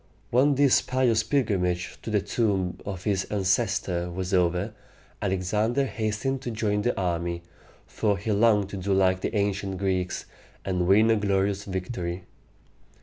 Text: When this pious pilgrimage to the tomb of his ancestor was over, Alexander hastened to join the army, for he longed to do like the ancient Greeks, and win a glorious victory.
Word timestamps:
When 0.31 0.55
this 0.55 0.81
pious 0.81 1.21
pilgrimage 1.21 1.95
to 2.01 2.09
the 2.09 2.21
tomb 2.21 2.79
of 2.87 3.03
his 3.03 3.25
ancestor 3.25 4.09
was 4.09 4.33
over, 4.33 4.73
Alexander 5.21 5.85
hastened 5.85 6.41
to 6.41 6.49
join 6.49 6.81
the 6.81 6.99
army, 6.99 7.43
for 7.85 8.17
he 8.17 8.31
longed 8.31 8.69
to 8.69 8.77
do 8.77 8.95
like 8.95 9.21
the 9.21 9.35
ancient 9.35 9.77
Greeks, 9.77 10.25
and 10.65 10.87
win 10.87 11.11
a 11.11 11.17
glorious 11.17 11.65
victory. 11.65 12.23